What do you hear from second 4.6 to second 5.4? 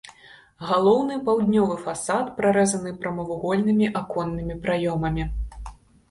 праёмамі.